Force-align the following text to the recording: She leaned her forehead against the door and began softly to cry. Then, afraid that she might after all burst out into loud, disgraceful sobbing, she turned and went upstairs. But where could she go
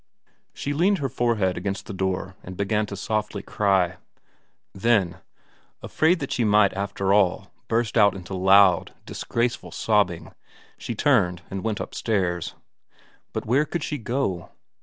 She 0.55 0.73
leaned 0.73 0.97
her 0.97 1.09
forehead 1.09 1.57
against 1.57 1.85
the 1.85 1.93
door 1.93 2.35
and 2.41 2.57
began 2.57 2.87
softly 2.87 3.43
to 3.43 3.45
cry. 3.45 3.97
Then, 4.73 5.19
afraid 5.83 6.17
that 6.21 6.31
she 6.31 6.43
might 6.43 6.73
after 6.73 7.13
all 7.13 7.51
burst 7.67 7.95
out 7.95 8.15
into 8.15 8.33
loud, 8.33 8.95
disgraceful 9.05 9.69
sobbing, 9.69 10.31
she 10.75 10.95
turned 10.95 11.43
and 11.51 11.63
went 11.63 11.79
upstairs. 11.79 12.55
But 13.31 13.45
where 13.45 13.63
could 13.63 13.83
she 13.83 13.99
go 13.99 14.49